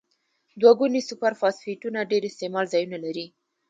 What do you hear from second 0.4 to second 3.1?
دوه ګونې سوپر فاسفیټونه ډیر استعمال ځایونه